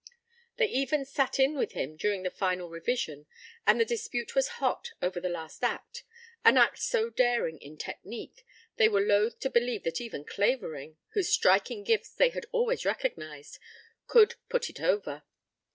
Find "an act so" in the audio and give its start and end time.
6.43-7.11